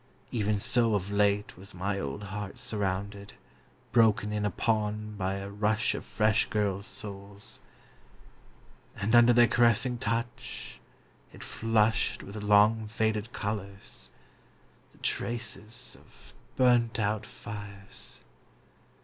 [0.31, 3.33] Even so of late was my old heart surrounded,
[3.91, 7.61] broken in upon by a rush of fresh girls' souls...
[8.95, 10.79] and under their caressing touch
[11.31, 14.09] it flushed with long faded colours,
[14.91, 18.23] the traces of burnt out fires